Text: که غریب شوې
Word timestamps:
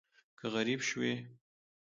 که 0.39 0.45
غریب 0.53 0.81
شوې 0.87 1.13